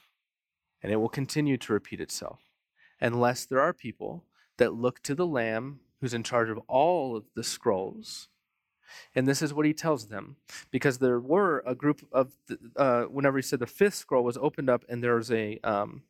[0.83, 2.41] and it will continue to repeat itself
[3.01, 4.25] unless there are people
[4.57, 8.29] that look to the Lamb who's in charge of all of the scrolls.
[9.15, 10.37] And this is what he tells them.
[10.71, 12.33] Because there were a group of,
[12.77, 16.03] uh, whenever he said the fifth scroll was opened up and there was a, um,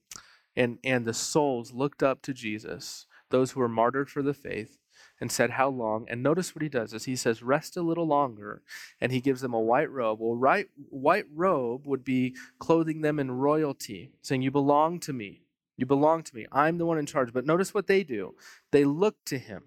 [0.56, 4.78] and, and the souls looked up to Jesus, those who were martyred for the faith,
[5.20, 6.06] and said, How long?
[6.08, 8.62] And notice what he does is he says, Rest a little longer.
[9.00, 10.20] And he gives them a white robe.
[10.20, 15.42] Well, right, white robe would be clothing them in royalty, saying, You belong to me.
[15.76, 16.46] You belong to me.
[16.50, 17.32] I'm the one in charge.
[17.32, 18.34] But notice what they do.
[18.72, 19.64] They look to him.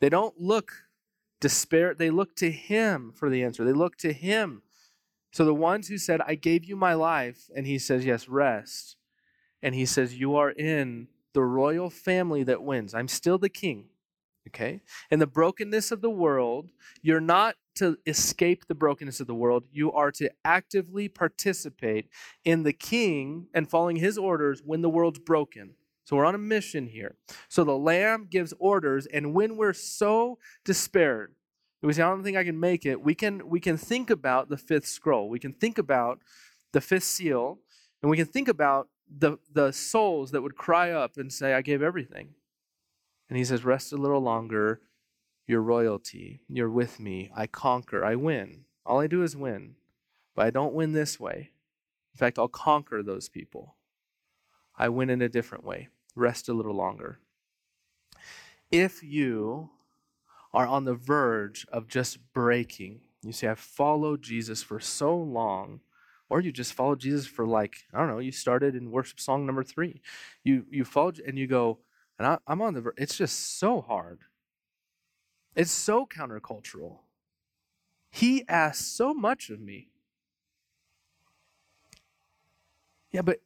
[0.00, 0.72] They don't look
[1.46, 1.94] despair.
[1.94, 3.64] They look to him for the answer.
[3.64, 4.62] They look to him.
[5.32, 8.96] So the ones who said, I gave you my life, and he says, Yes, rest.
[9.62, 12.94] And he says, You are in the royal family that wins.
[12.94, 13.90] I'm still the king.
[14.48, 14.80] Okay?
[15.08, 19.66] In the brokenness of the world, you're not to escape the brokenness of the world.
[19.70, 22.08] You are to actively participate
[22.44, 25.74] in the king and following his orders when the world's broken.
[26.06, 27.16] So we're on a mission here.
[27.48, 31.34] So the Lamb gives orders, and when we're so despaired,
[31.82, 34.48] we say, I don't think I can make it, we can, we can think about
[34.48, 35.28] the fifth scroll.
[35.28, 36.20] We can think about
[36.72, 37.58] the fifth seal,
[38.02, 38.88] and we can think about
[39.18, 42.34] the, the souls that would cry up and say, I gave everything.
[43.28, 44.80] And he says, Rest a little longer.
[45.48, 46.40] Your royalty.
[46.48, 47.30] You're with me.
[47.34, 48.04] I conquer.
[48.04, 48.64] I win.
[48.84, 49.74] All I do is win.
[50.36, 51.50] But I don't win this way.
[52.14, 53.76] In fact, I'll conquer those people.
[54.76, 57.20] I win in a different way rest a little longer.
[58.70, 59.70] If you
[60.52, 65.80] are on the verge of just breaking, you say, I've followed Jesus for so long,
[66.28, 69.46] or you just followed Jesus for like, I don't know, you started in worship song
[69.46, 70.00] number three.
[70.42, 71.78] You you followed and you go,
[72.18, 72.94] and I, I'm on the verge.
[72.96, 74.20] It's just so hard.
[75.54, 76.98] It's so countercultural.
[78.10, 79.88] He asks so much of me.
[83.10, 83.40] Yeah, but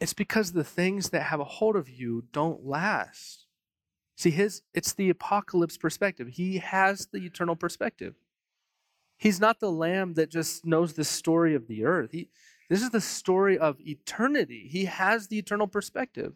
[0.00, 3.46] it's because the things that have a hold of you don't last.
[4.16, 6.28] See, his it's the apocalypse perspective.
[6.28, 8.14] He has the eternal perspective.
[9.16, 12.12] He's not the lamb that just knows the story of the earth.
[12.12, 12.28] He,
[12.70, 14.66] this is the story of eternity.
[14.70, 16.32] He has the eternal perspective.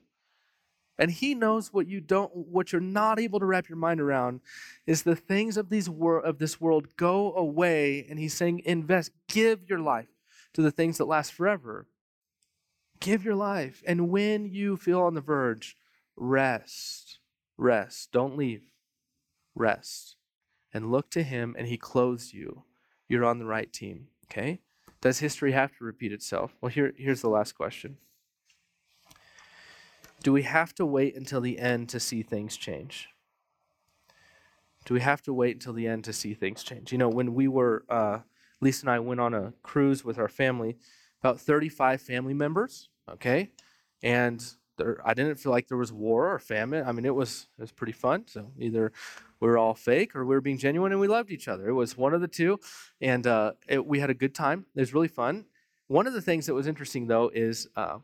[0.98, 4.40] And he knows what you don't what you're not able to wrap your mind around
[4.86, 9.10] is the things of these wor- of this world go away and he's saying invest
[9.28, 10.08] give your life
[10.52, 11.86] to the things that last forever.
[13.00, 13.82] Give your life.
[13.86, 15.76] And when you feel on the verge,
[16.16, 17.18] rest.
[17.56, 18.12] Rest.
[18.12, 18.62] Don't leave.
[19.54, 20.16] Rest.
[20.72, 22.64] And look to Him, and He clothes you.
[23.08, 24.08] You're on the right team.
[24.26, 24.60] Okay?
[25.00, 26.56] Does history have to repeat itself?
[26.60, 27.98] Well, here, here's the last question
[30.22, 33.08] Do we have to wait until the end to see things change?
[34.84, 36.92] Do we have to wait until the end to see things change?
[36.92, 38.20] You know, when we were, uh,
[38.60, 40.76] Lisa and I went on a cruise with our family,
[41.24, 43.50] about 35 family members okay?
[44.02, 44.44] And
[44.76, 46.84] there, I didn't feel like there was war or famine.
[46.86, 48.24] I mean, it was it was pretty fun.
[48.26, 48.92] So either
[49.40, 51.68] we were all fake or we were being genuine and we loved each other.
[51.68, 52.58] It was one of the two,
[53.00, 54.66] and uh, it, we had a good time.
[54.74, 55.46] It was really fun.
[55.86, 57.98] One of the things that was interesting though is uh,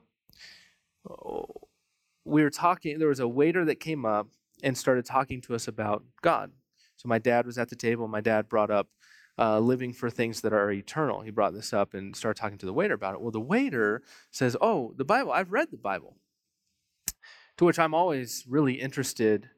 [2.24, 2.98] we were talking.
[2.98, 4.28] There was a waiter that came up
[4.62, 6.52] and started talking to us about God.
[6.96, 8.06] So my dad was at the table.
[8.06, 8.88] My dad brought up
[9.40, 11.22] uh, living for things that are eternal.
[11.22, 13.22] He brought this up and started talking to the waiter about it.
[13.22, 15.33] Well, the waiter says, "Oh, the Bible.
[15.33, 16.16] I've read the Bible."
[17.57, 19.48] To which I'm always really interested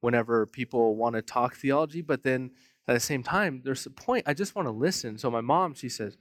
[0.00, 2.50] whenever people want to talk theology, but then
[2.88, 5.18] at the same time, there's a point I just want to listen.
[5.18, 6.16] So my mom, she says,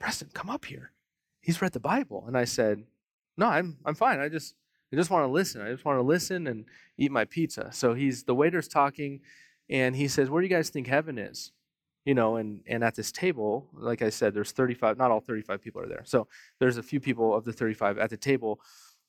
[0.00, 0.92] "Preston, come up here.
[1.40, 2.84] He's read the Bible." And I said,
[3.36, 4.18] "No, I'm I'm fine.
[4.18, 4.54] I just
[4.92, 5.62] I just want to listen.
[5.62, 6.64] I just want to listen and
[6.98, 9.20] eat my pizza." So he's the waiter's talking
[9.70, 11.52] and he says, "Where do you guys think heaven is?"
[12.04, 14.98] You know, and and at this table, like I said, there's 35.
[14.98, 16.02] Not all 35 people are there.
[16.04, 18.60] So there's a few people of the 35 at the table.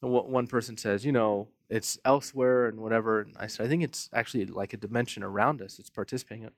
[0.02, 3.84] And one person says, "You know, it's elsewhere and whatever." And I said, "I think
[3.84, 5.80] it's actually like a dimension around us.
[5.80, 6.50] It's participating."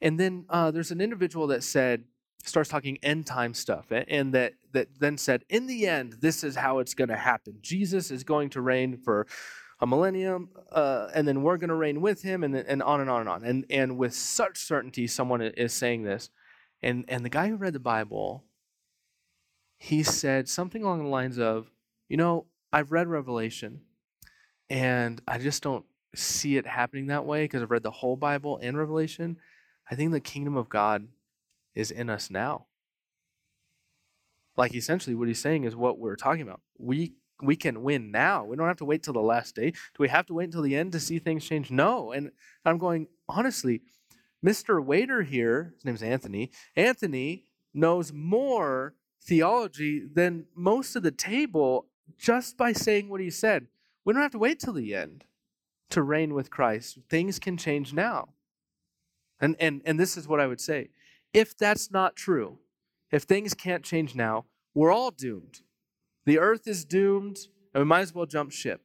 [0.00, 2.04] And then uh, there's an individual that said,
[2.44, 6.56] starts talking end time stuff, and that that then said, "In the end, this is
[6.56, 7.58] how it's going to happen.
[7.60, 9.26] Jesus is going to reign for."
[9.82, 13.10] A millennium, uh, and then we're going to reign with him, and, and on and
[13.10, 13.44] on and on.
[13.44, 16.30] And, and with such certainty, someone is saying this.
[16.80, 18.44] And, and the guy who read the Bible,
[19.76, 21.72] he said something along the lines of,
[22.08, 23.80] You know, I've read Revelation,
[24.70, 28.60] and I just don't see it happening that way because I've read the whole Bible
[28.62, 29.36] and Revelation.
[29.90, 31.08] I think the kingdom of God
[31.74, 32.66] is in us now.
[34.56, 36.60] Like essentially, what he's saying is what we're talking about.
[36.78, 38.44] We we can win now.
[38.44, 39.70] We don't have to wait till the last day.
[39.70, 41.70] Do we have to wait until the end to see things change?
[41.70, 42.12] No.
[42.12, 42.30] And
[42.64, 43.82] I'm going, honestly,
[44.44, 44.82] Mr.
[44.84, 51.86] Waiter here, his name's Anthony, Anthony knows more theology than most of the table
[52.18, 53.66] just by saying what he said.
[54.04, 55.24] We don't have to wait till the end
[55.90, 56.98] to reign with Christ.
[57.08, 58.30] Things can change now.
[59.40, 60.90] And, and, and this is what I would say.
[61.32, 62.58] If that's not true,
[63.10, 65.60] if things can't change now, we're all doomed.
[66.24, 67.38] The earth is doomed,
[67.74, 68.82] and we might as well jump ship.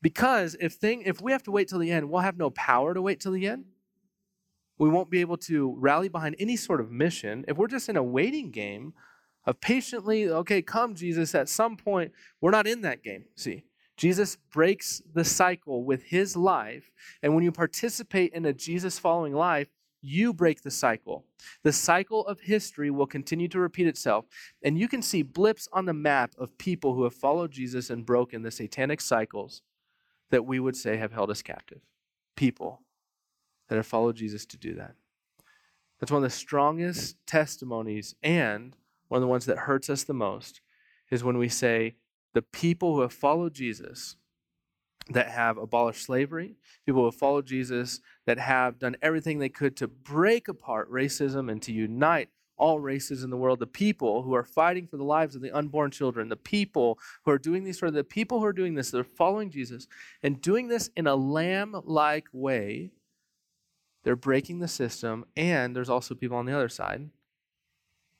[0.00, 2.94] Because if thing if we have to wait till the end, we'll have no power
[2.94, 3.64] to wait till the end.
[4.78, 7.44] We won't be able to rally behind any sort of mission.
[7.48, 8.94] If we're just in a waiting game
[9.44, 13.24] of patiently, okay, come, Jesus, at some point, we're not in that game.
[13.34, 13.64] See,
[13.96, 16.92] Jesus breaks the cycle with his life.
[17.22, 19.68] And when you participate in a Jesus following life,
[20.00, 21.24] you break the cycle.
[21.62, 24.26] The cycle of history will continue to repeat itself.
[24.62, 28.06] And you can see blips on the map of people who have followed Jesus and
[28.06, 29.62] broken the satanic cycles
[30.30, 31.80] that we would say have held us captive.
[32.36, 32.82] People
[33.68, 34.94] that have followed Jesus to do that.
[35.98, 38.76] That's one of the strongest testimonies and
[39.08, 40.60] one of the ones that hurts us the most
[41.10, 41.96] is when we say
[42.34, 44.16] the people who have followed Jesus
[45.10, 49.74] that have abolished slavery, people who have followed Jesus, that have done everything they could
[49.74, 54.34] to break apart racism and to unite all races in the world, the people who
[54.34, 57.82] are fighting for the lives of the unborn children, the people who are doing these
[57.82, 59.88] of the people who are doing this, they're following Jesus
[60.22, 62.90] and doing this in a lamb-like way.
[64.04, 67.08] They're breaking the system, and there's also people on the other side.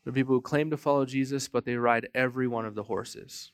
[0.04, 2.84] There are people who claim to follow Jesus, but they ride every one of the
[2.84, 3.52] horses.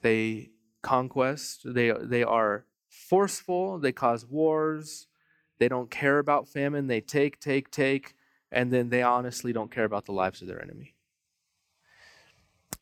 [0.00, 1.64] They conquest.
[1.66, 2.64] They, they are
[2.98, 3.78] forceful.
[3.78, 5.06] They cause wars.
[5.58, 6.86] They don't care about famine.
[6.86, 8.14] They take, take, take,
[8.52, 10.94] and then they honestly don't care about the lives of their enemy.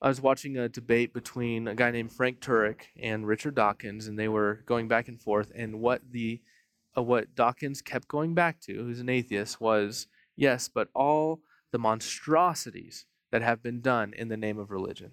[0.00, 4.18] I was watching a debate between a guy named Frank Turek and Richard Dawkins, and
[4.18, 5.50] they were going back and forth.
[5.54, 6.42] And what the
[6.96, 11.40] uh, what Dawkins kept going back to, who's an atheist, was yes, but all
[11.72, 15.12] the monstrosities that have been done in the name of religion.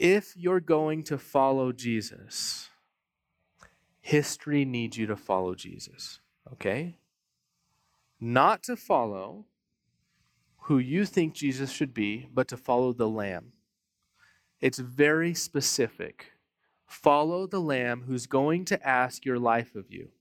[0.00, 2.70] If you're going to follow Jesus,
[4.00, 6.96] history needs you to follow Jesus, okay?
[8.18, 9.44] Not to follow
[10.62, 13.52] who you think Jesus should be, but to follow the Lamb.
[14.62, 16.32] It's very specific.
[16.86, 20.12] Follow the Lamb who's going to ask your life of you.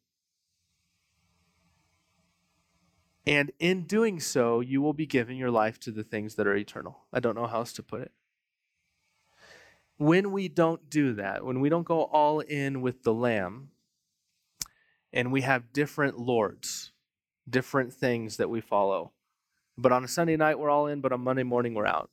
[3.25, 6.55] And in doing so, you will be giving your life to the things that are
[6.57, 7.05] eternal.
[7.13, 8.11] I don't know how else to put it
[9.99, 13.69] when we don't do that, when we don't go all in with the Lamb,
[15.11, 16.93] and we have different lords,
[17.47, 19.11] different things that we follow,
[19.77, 22.09] but on a Sunday night we're all in, but on Monday morning we're out.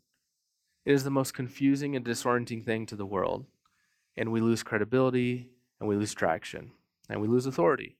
[0.84, 3.46] It is the most confusing and disorienting thing to the world.
[4.16, 6.72] And we lose credibility, and we lose traction,
[7.08, 7.96] and we lose authority.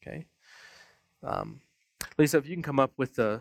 [0.00, 0.26] Okay?
[1.22, 1.60] Um,
[2.18, 3.40] Lisa, if you can come up with the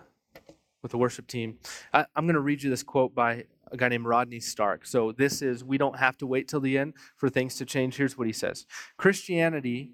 [0.81, 1.59] with the worship team,
[1.93, 4.85] I, am going to read you this quote by a guy named Rodney Stark.
[4.85, 7.97] So this is, we don't have to wait till the end for things to change.
[7.97, 8.65] Here's what he says
[8.97, 9.91] Christianity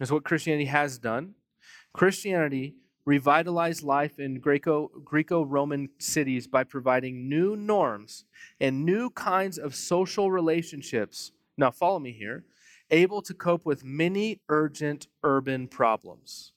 [0.00, 1.34] is what Christianity has done.
[1.92, 2.74] Christianity
[3.06, 8.24] revitalized life in Greco Roman cities by providing new norms
[8.58, 11.30] and new kinds of social relationships.
[11.56, 12.44] Now, follow me here
[12.90, 16.52] able to cope with many urgent urban problems.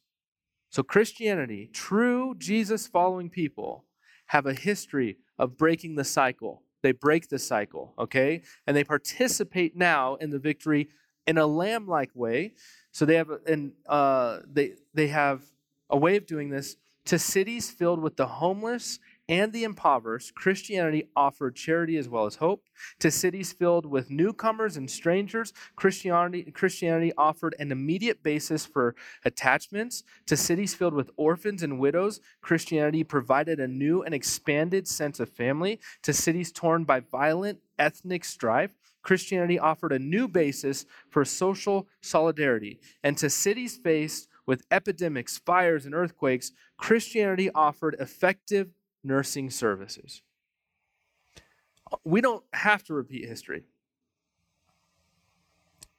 [0.71, 3.85] So, Christianity, true Jesus following people,
[4.27, 6.63] have a history of breaking the cycle.
[6.81, 8.41] They break the cycle, okay?
[8.65, 10.89] And they participate now in the victory
[11.25, 12.53] in a lamb like way.
[12.91, 15.43] So, they have, and, uh, they, they have
[15.89, 18.99] a way of doing this to cities filled with the homeless
[19.29, 22.63] and the impoverished, Christianity offered charity as well as hope.
[22.99, 30.03] To cities filled with newcomers and strangers, Christianity, Christianity offered an immediate basis for attachments.
[30.27, 35.29] To cities filled with orphans and widows, Christianity provided a new and expanded sense of
[35.29, 35.79] family.
[36.03, 38.71] To cities torn by violent ethnic strife,
[39.03, 42.79] Christianity offered a new basis for social solidarity.
[43.03, 48.69] And to cities faced with epidemics, fires, and earthquakes, Christianity offered effective
[49.03, 50.21] nursing services.
[52.03, 53.63] We don't have to repeat history.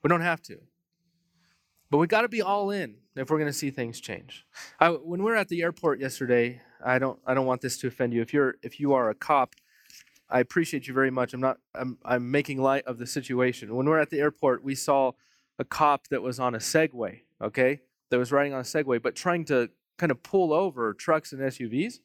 [0.02, 0.58] We don't have to.
[1.90, 4.46] But we got to be all in if we're going to see things change.
[4.78, 7.86] I, when we were at the airport yesterday, I don't I don't want this to
[7.88, 8.20] offend you.
[8.20, 9.54] If you're if you are a cop,
[10.28, 11.32] I appreciate you very much.
[11.32, 13.74] I'm not I'm I'm making light of the situation.
[13.74, 15.12] When we we're at the airport, we saw
[15.58, 17.80] a cop that was on a Segway, okay?
[18.10, 21.40] That was riding on a Segway, but trying to kind of pull over trucks and
[21.40, 22.00] SUVs.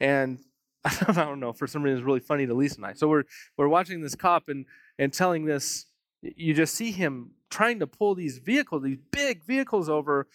[0.00, 0.38] And
[0.84, 2.92] I don't know, for some reason it's really funny to Lisa and I.
[2.94, 3.24] So we're
[3.56, 4.66] we're watching this cop and
[4.98, 5.86] and telling this
[6.22, 10.26] you just see him trying to pull these vehicles, these big vehicles over,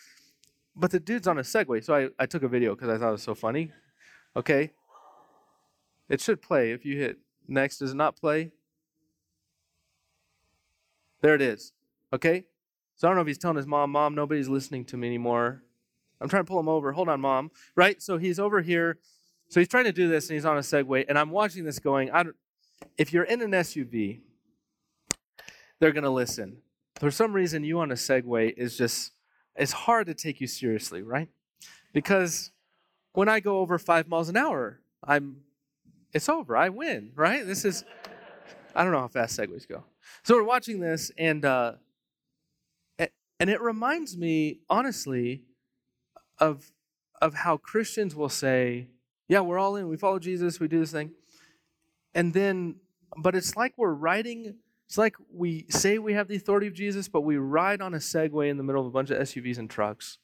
[0.75, 1.83] but the dude's on a Segway.
[1.83, 3.71] So I, I took a video because I thought it was so funny.
[4.35, 4.71] Okay.
[6.09, 7.77] It should play if you hit next.
[7.77, 8.51] Does it not play?
[11.21, 11.71] There it is.
[12.13, 12.43] Okay?
[12.95, 15.63] So I don't know if he's telling his mom, Mom, nobody's listening to me anymore.
[16.21, 16.91] I'm trying to pull him over.
[16.91, 17.51] Hold on, Mom.
[17.75, 18.01] Right?
[18.01, 18.99] So he's over here
[19.49, 21.79] so he's trying to do this and he's on a Segway, and I'm watching this
[21.79, 22.35] going, I don't,
[22.97, 24.19] if you're in an SUV,
[25.79, 26.57] they're going to listen.
[26.95, 29.11] For some reason, you on a Segway is just,
[29.55, 31.29] it's hard to take you seriously, right?
[31.93, 32.51] Because
[33.13, 35.37] when I go over five miles an hour, I'm,
[36.13, 36.55] it's over.
[36.55, 37.45] I win, right?
[37.45, 37.83] This is,
[38.73, 39.83] I don't know how fast Segways go.
[40.23, 41.73] So we're watching this, and, uh,
[43.39, 45.43] and it reminds me, honestly,
[46.39, 46.71] of,
[47.21, 48.87] of how Christians will say,
[49.27, 49.87] yeah, we're all in.
[49.87, 50.59] We follow Jesus.
[50.59, 51.11] We do this thing.
[52.13, 52.75] And then,
[53.17, 54.55] but it's like we're riding,
[54.87, 57.97] it's like we say we have the authority of Jesus, but we ride on a
[57.97, 60.17] Segway in the middle of a bunch of SUVs and trucks.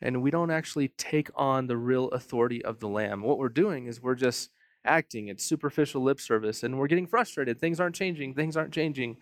[0.00, 3.22] And we don't actually take on the real authority of the Lamb.
[3.22, 4.50] What we're doing is we're just
[4.84, 5.28] acting.
[5.28, 7.60] It's superficial lip service, and we're getting frustrated.
[7.60, 8.34] Things aren't changing.
[8.34, 9.18] Things aren't changing.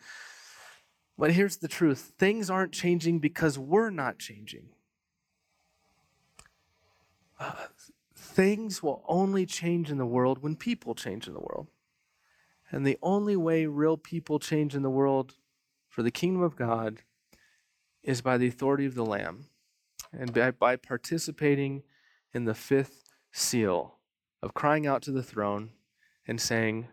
[1.18, 4.70] But here's the truth things aren't changing because we're not changing.
[7.38, 7.52] Uh,
[8.30, 11.66] things will only change in the world when people change in the world.
[12.70, 15.34] And the only way real people change in the world
[15.88, 17.02] for the kingdom of God
[18.02, 19.46] is by the authority of the Lamb
[20.12, 21.82] and by, by participating
[22.32, 23.02] in the fifth
[23.32, 23.96] seal
[24.42, 25.70] of crying out to the throne
[26.26, 26.86] and saying,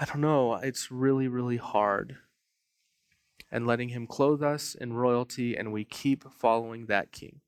[0.00, 2.16] I don't know, it's really, really hard.
[3.50, 7.41] And letting Him clothe us in royalty, and we keep following that King.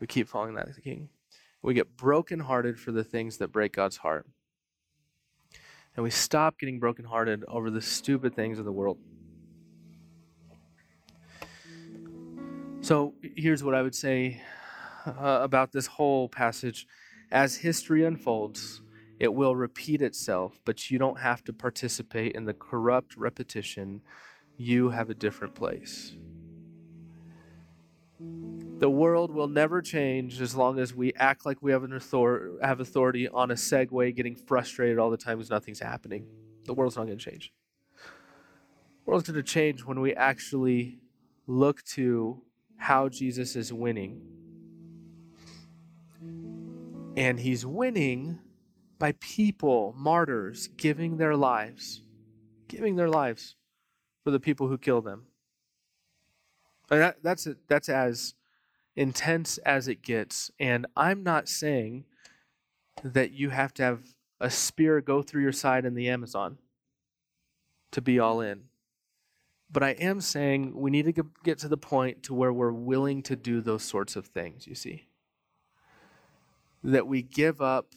[0.00, 1.08] We keep following that king.
[1.62, 4.26] We get brokenhearted for the things that break God's heart.
[5.96, 8.98] And we stop getting brokenhearted over the stupid things of the world.
[12.80, 14.40] So here's what I would say
[15.04, 16.86] uh, about this whole passage.
[17.30, 18.80] As history unfolds,
[19.18, 24.00] it will repeat itself, but you don't have to participate in the corrupt repetition.
[24.56, 26.14] You have a different place.
[28.78, 31.90] The world will never change as long as we act like we have an
[32.62, 36.26] have authority on a Segway, getting frustrated all the time because nothing's happening.
[36.64, 37.52] The world's not going to change.
[39.04, 41.00] The world's going to change when we actually
[41.48, 42.42] look to
[42.76, 44.22] how Jesus is winning.
[47.16, 48.38] And he's winning
[49.00, 52.02] by people, martyrs, giving their lives,
[52.68, 53.56] giving their lives
[54.22, 55.24] for the people who kill them.
[56.90, 58.34] And that, that's, that's as
[58.98, 60.50] intense as it gets.
[60.58, 62.04] And I'm not saying
[63.04, 64.00] that you have to have
[64.40, 66.58] a spear go through your side in the Amazon
[67.92, 68.64] to be all in.
[69.70, 73.22] But I am saying we need to get to the point to where we're willing
[73.24, 75.06] to do those sorts of things, you see.
[76.82, 77.92] That we give up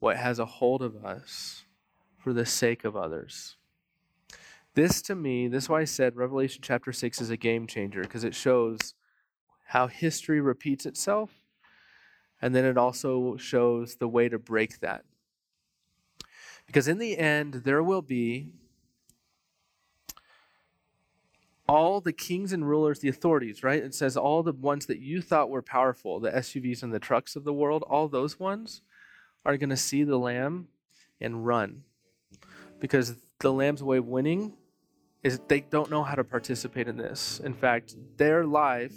[0.00, 1.66] what has a hold of us
[2.18, 3.56] for the sake of others.
[4.74, 8.00] This to me, this is why I said Revelation chapter 6 is a game changer
[8.00, 8.94] because it shows
[9.72, 11.30] how history repeats itself
[12.42, 15.06] and then it also shows the way to break that.
[16.66, 18.50] Because in the end, there will be
[21.66, 23.82] all the kings and rulers, the authorities, right?
[23.82, 27.34] It says all the ones that you thought were powerful, the SUVs and the trucks
[27.34, 28.82] of the world, all those ones
[29.46, 30.68] are going to see the lamb
[31.18, 31.84] and run.
[32.78, 34.52] Because the lamb's way of winning
[35.22, 37.40] is they don't know how to participate in this.
[37.42, 38.92] In fact, their life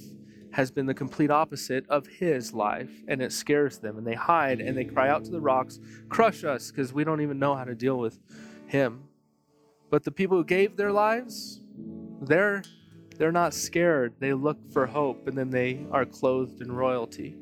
[0.56, 4.62] has been the complete opposite of his life, and it scares them, and they hide
[4.62, 7.66] and they cry out to the rocks, Crush us, because we don't even know how
[7.66, 8.18] to deal with
[8.66, 9.04] him.
[9.90, 11.60] But the people who gave their lives,
[12.22, 12.64] they're
[13.18, 14.14] they're not scared.
[14.20, 17.36] They look for hope and then they are clothed in royalty.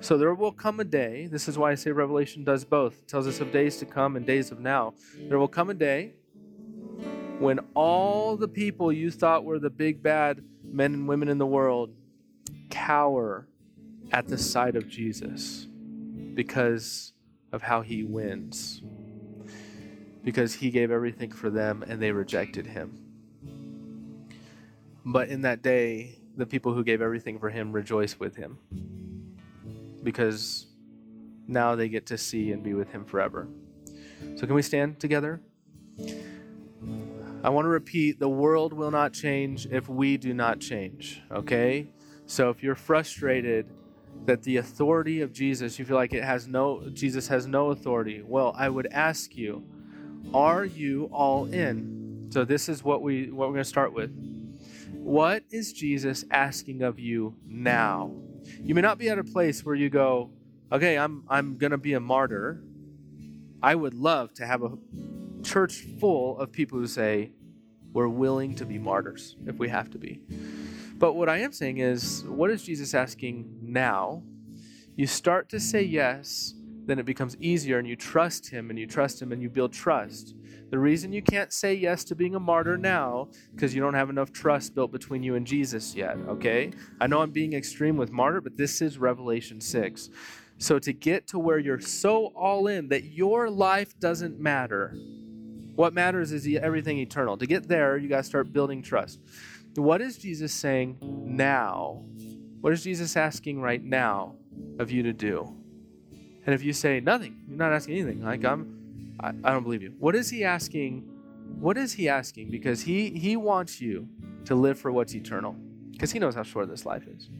[0.00, 3.00] So there will come a day, this is why I say Revelation does both.
[3.00, 4.94] It tells us of days to come and days of now.
[5.28, 6.14] There will come a day
[7.38, 11.46] when all the people you thought were the big bad men and women in the
[11.46, 11.90] world
[12.70, 13.46] cower
[14.12, 15.66] at the sight of Jesus
[16.34, 17.12] because
[17.52, 18.82] of how he wins.
[20.22, 22.98] Because he gave everything for them and they rejected him.
[25.04, 28.58] But in that day, the people who gave everything for him rejoice with him
[30.02, 30.66] because
[31.46, 33.48] now they get to see and be with him forever.
[34.36, 35.40] So, can we stand together?
[37.42, 41.90] I want to repeat the world will not change if we do not change, okay?
[42.26, 43.66] So, if you're frustrated
[44.26, 48.22] that the authority of Jesus, you feel like it has no Jesus has no authority.
[48.24, 49.64] Well, I would ask you,
[50.34, 52.28] are you all in?
[52.30, 54.10] So this is what we what we're going to start with.
[54.92, 58.12] What is Jesus asking of you now?
[58.62, 60.30] You may not be at a place where you go,
[60.70, 62.62] okay, I'm, I'm going to be a martyr.
[63.62, 64.70] I would love to have a
[65.50, 67.32] church full of people who say,
[67.92, 70.20] we're willing to be martyrs if we have to be.
[70.96, 74.22] But what I am saying is, what is Jesus asking now?
[74.94, 76.54] You start to say yes,
[76.86, 79.72] then it becomes easier and you trust Him and you trust Him and you build
[79.72, 80.36] trust.
[80.70, 84.08] The reason you can't say yes to being a martyr now because you don't have
[84.08, 86.70] enough trust built between you and Jesus yet, okay?
[87.00, 90.10] I know I'm being extreme with martyr, but this is Revelation 6.
[90.58, 94.94] So to get to where you're so all in that your life doesn't matter,
[95.80, 97.38] what matters is everything eternal.
[97.38, 99.18] To get there, you got to start building trust.
[99.76, 102.04] What is Jesus saying now?
[102.60, 104.34] What is Jesus asking right now
[104.78, 105.56] of you to do?
[106.44, 108.22] And if you say nothing, you're not asking anything.
[108.22, 109.94] Like I'm I, I don't believe you.
[109.98, 111.00] What is he asking?
[111.58, 112.50] What is he asking?
[112.50, 114.06] Because he he wants you
[114.44, 115.56] to live for what's eternal.
[115.92, 117.30] Because he knows how short this life is.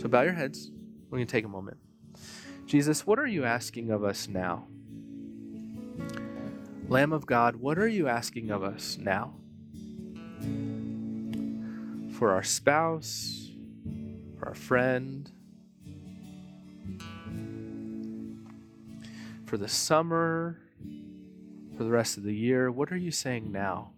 [0.00, 0.70] So bow your heads.
[1.10, 1.76] We're to take a moment.
[2.64, 4.66] Jesus, what are you asking of us now?
[6.92, 9.32] Lamb of God, what are you asking of us now?
[12.18, 13.48] For our spouse,
[14.38, 15.30] for our friend,
[19.46, 20.58] for the summer,
[21.78, 22.70] for the rest of the year?
[22.70, 23.92] What are you saying now?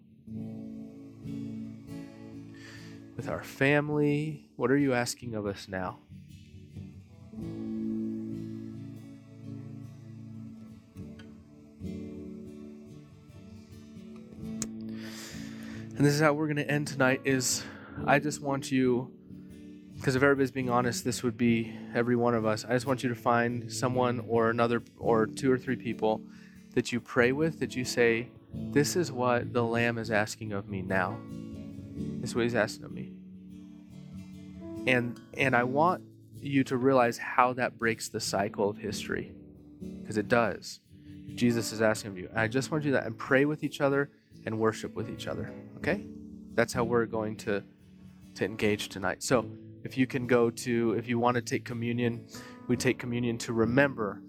[3.17, 5.99] With our family, what are you asking of us now?
[16.05, 17.65] And this is how we're going to end tonight is
[18.07, 19.11] I just want you
[19.97, 22.63] because if everybody's being honest, this would be every one of us.
[22.67, 26.21] I just want you to find someone or another or two or three people
[26.75, 30.69] that you pray with that you say, This is what the Lamb is asking of
[30.69, 31.17] me now.
[31.97, 33.15] This is what he's asking of me.
[34.87, 36.03] And and I want
[36.39, 39.33] you to realize how that breaks the cycle of history.
[40.03, 40.81] Because it does.
[41.35, 42.29] Jesus is asking of you.
[42.29, 44.11] And I just want you to and pray with each other
[44.45, 45.51] and worship with each other.
[45.85, 46.07] Okay?
[46.55, 47.63] That's how we're going to
[48.37, 49.23] to engage tonight.
[49.23, 49.47] So
[49.85, 52.27] if you can go to, if you want to take communion,
[52.67, 54.23] we take communion to remember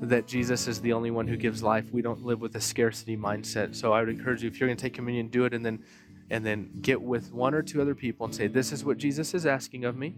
[0.00, 1.92] that Jesus is the only one who gives life.
[1.92, 3.76] We don't live with a scarcity mindset.
[3.76, 5.84] So I would encourage you, if you're going to take communion, do it and then
[6.30, 9.34] and then get with one or two other people and say, This is what Jesus
[9.34, 10.16] is asking of me.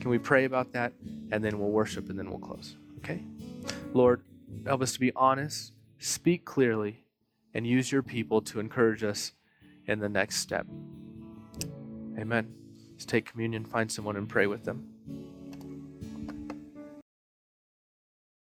[0.00, 0.92] Can we pray about that?
[1.30, 2.76] And then we'll worship and then we'll close.
[2.98, 3.22] Okay?
[3.92, 4.22] Lord,
[4.66, 7.04] help us to be honest, speak clearly,
[7.54, 9.32] and use your people to encourage us
[9.90, 10.66] in the next step.
[12.18, 12.54] Amen
[13.00, 14.89] Let's take communion, find someone and pray with them.